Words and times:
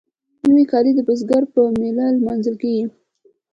نوی 0.49 0.63
کال 0.71 0.85
د 0.95 0.99
بزګر 1.07 1.43
په 1.53 1.61
میله 1.79 2.05
لمانځل 2.19 2.55
کیږي. 2.61 2.85